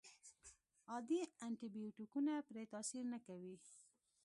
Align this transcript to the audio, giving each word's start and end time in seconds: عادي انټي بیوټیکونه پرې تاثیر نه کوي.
عادي 0.91 1.21
انټي 1.45 1.67
بیوټیکونه 1.75 2.33
پرې 2.47 2.63
تاثیر 2.73 3.03
نه 3.13 3.19
کوي. 3.25 3.55